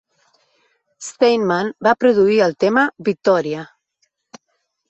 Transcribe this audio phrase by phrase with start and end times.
[1.07, 3.71] Steinman va produir el tema "Vittoria!".